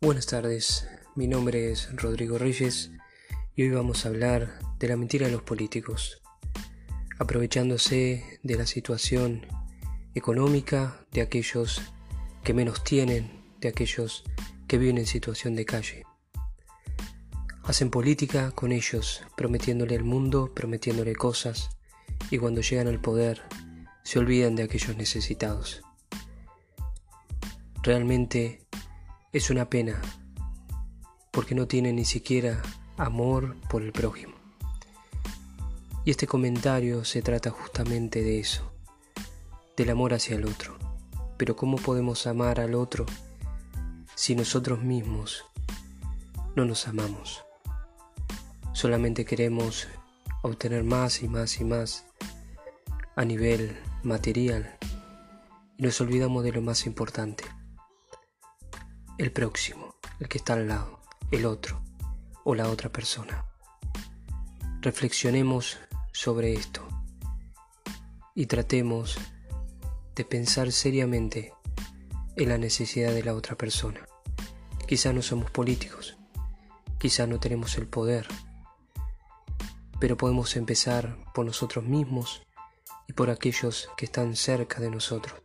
Buenas 0.00 0.26
tardes, 0.26 0.88
mi 1.16 1.26
nombre 1.26 1.70
es 1.70 1.90
Rodrigo 1.94 2.38
Reyes 2.38 2.90
y 3.58 3.62
hoy 3.64 3.70
vamos 3.70 4.06
a 4.06 4.10
hablar 4.10 4.60
de 4.78 4.86
la 4.86 4.96
mentira 4.96 5.26
de 5.26 5.32
los 5.32 5.42
políticos, 5.42 6.22
aprovechándose 7.18 8.38
de 8.44 8.54
la 8.54 8.66
situación 8.66 9.48
económica 10.14 11.04
de 11.10 11.22
aquellos 11.22 11.82
que 12.44 12.54
menos 12.54 12.84
tienen, 12.84 13.42
de 13.60 13.66
aquellos 13.66 14.22
que 14.68 14.78
viven 14.78 14.98
en 14.98 15.06
situación 15.06 15.56
de 15.56 15.64
calle. 15.64 16.04
Hacen 17.64 17.90
política 17.90 18.52
con 18.52 18.70
ellos, 18.70 19.24
prometiéndole 19.36 19.96
al 19.96 20.04
mundo, 20.04 20.52
prometiéndole 20.54 21.16
cosas, 21.16 21.70
y 22.30 22.38
cuando 22.38 22.60
llegan 22.60 22.86
al 22.86 23.00
poder 23.00 23.42
se 24.04 24.20
olvidan 24.20 24.54
de 24.54 24.62
aquellos 24.62 24.96
necesitados. 24.96 25.82
Realmente 27.82 28.64
es 29.32 29.50
una 29.50 29.68
pena 29.68 30.00
porque 31.32 31.56
no 31.56 31.66
tiene 31.66 31.92
ni 31.92 32.04
siquiera 32.04 32.62
amor 32.98 33.56
por 33.70 33.82
el 33.82 33.92
prójimo. 33.92 34.34
Y 36.04 36.10
este 36.10 36.26
comentario 36.26 37.04
se 37.04 37.22
trata 37.22 37.50
justamente 37.50 38.22
de 38.22 38.40
eso, 38.40 38.70
del 39.76 39.90
amor 39.90 40.14
hacia 40.14 40.36
el 40.36 40.46
otro. 40.46 40.76
Pero 41.36 41.54
¿cómo 41.54 41.76
podemos 41.76 42.26
amar 42.26 42.60
al 42.60 42.74
otro 42.74 43.06
si 44.14 44.34
nosotros 44.34 44.82
mismos 44.82 45.44
no 46.56 46.64
nos 46.64 46.88
amamos? 46.88 47.44
Solamente 48.72 49.24
queremos 49.24 49.86
obtener 50.42 50.82
más 50.82 51.22
y 51.22 51.28
más 51.28 51.60
y 51.60 51.64
más 51.64 52.04
a 53.14 53.24
nivel 53.24 53.76
material 54.02 54.76
y 55.76 55.82
nos 55.82 56.00
olvidamos 56.00 56.42
de 56.42 56.52
lo 56.52 56.62
más 56.62 56.86
importante, 56.86 57.44
el 59.18 59.30
próximo, 59.30 59.94
el 60.18 60.28
que 60.28 60.38
está 60.38 60.54
al 60.54 60.68
lado, 60.68 61.00
el 61.30 61.46
otro 61.46 61.87
o 62.50 62.54
la 62.54 62.70
otra 62.70 62.90
persona. 62.90 63.44
Reflexionemos 64.80 65.76
sobre 66.14 66.54
esto 66.54 66.80
y 68.34 68.46
tratemos 68.46 69.18
de 70.14 70.24
pensar 70.24 70.72
seriamente 70.72 71.52
en 72.36 72.48
la 72.48 72.56
necesidad 72.56 73.12
de 73.12 73.22
la 73.22 73.34
otra 73.34 73.54
persona. 73.54 74.00
Quizá 74.86 75.12
no 75.12 75.20
somos 75.20 75.50
políticos, 75.50 76.16
quizá 76.98 77.26
no 77.26 77.38
tenemos 77.38 77.76
el 77.76 77.86
poder, 77.86 78.26
pero 80.00 80.16
podemos 80.16 80.56
empezar 80.56 81.18
por 81.34 81.44
nosotros 81.44 81.84
mismos 81.84 82.40
y 83.06 83.12
por 83.12 83.28
aquellos 83.28 83.90
que 83.98 84.06
están 84.06 84.36
cerca 84.36 84.80
de 84.80 84.90
nosotros. 84.90 85.38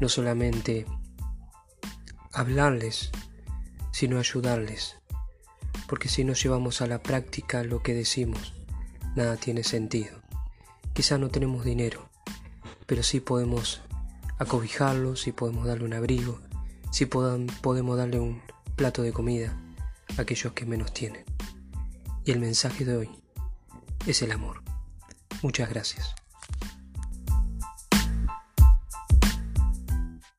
No 0.00 0.08
solamente 0.08 0.86
hablarles, 2.32 3.10
sino 3.90 4.20
ayudarles, 4.20 4.97
porque 5.88 6.08
si 6.08 6.22
no 6.22 6.34
llevamos 6.34 6.82
a 6.82 6.86
la 6.86 7.02
práctica 7.02 7.64
lo 7.64 7.82
que 7.82 7.94
decimos, 7.94 8.52
nada 9.16 9.36
tiene 9.36 9.64
sentido. 9.64 10.20
Quizá 10.92 11.18
no 11.18 11.30
tenemos 11.30 11.64
dinero, 11.64 12.08
pero 12.86 13.02
sí 13.02 13.20
podemos 13.20 13.80
acobijarlos, 14.38 15.22
sí 15.22 15.32
podemos 15.32 15.66
darle 15.66 15.86
un 15.86 15.94
abrigo, 15.94 16.40
sí 16.92 17.06
podemos 17.06 17.96
darle 17.96 18.20
un 18.20 18.42
plato 18.76 19.02
de 19.02 19.12
comida 19.12 19.58
a 20.16 20.22
aquellos 20.22 20.52
que 20.52 20.66
menos 20.66 20.92
tienen. 20.92 21.24
Y 22.24 22.32
el 22.32 22.38
mensaje 22.38 22.84
de 22.84 22.96
hoy 22.96 23.10
es 24.06 24.20
el 24.22 24.32
amor. 24.32 24.62
Muchas 25.42 25.70
gracias. 25.70 26.14